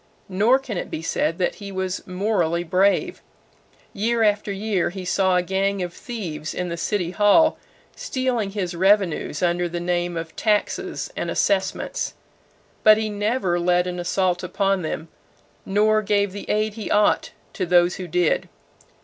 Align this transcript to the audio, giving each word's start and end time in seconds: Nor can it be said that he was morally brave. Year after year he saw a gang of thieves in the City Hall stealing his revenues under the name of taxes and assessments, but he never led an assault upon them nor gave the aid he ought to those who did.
Nor 0.29 0.57
can 0.57 0.79
it 0.79 0.89
be 0.89 1.03
said 1.03 1.37
that 1.37 1.55
he 1.61 1.71
was 1.71 2.07
morally 2.07 2.63
brave. 2.63 3.21
Year 3.93 4.23
after 4.23 4.51
year 4.51 4.89
he 4.89 5.05
saw 5.05 5.35
a 5.35 5.43
gang 5.43 5.83
of 5.83 5.93
thieves 5.93 6.55
in 6.55 6.69
the 6.69 6.75
City 6.75 7.11
Hall 7.11 7.59
stealing 7.95 8.49
his 8.49 8.73
revenues 8.73 9.43
under 9.43 9.69
the 9.69 9.79
name 9.79 10.17
of 10.17 10.35
taxes 10.35 11.13
and 11.15 11.29
assessments, 11.29 12.15
but 12.81 12.97
he 12.97 13.09
never 13.11 13.59
led 13.59 13.85
an 13.85 13.99
assault 13.99 14.41
upon 14.41 14.81
them 14.81 15.07
nor 15.67 16.01
gave 16.01 16.31
the 16.31 16.49
aid 16.49 16.73
he 16.73 16.89
ought 16.89 17.29
to 17.53 17.67
those 17.67 17.97
who 17.97 18.07
did. 18.07 18.49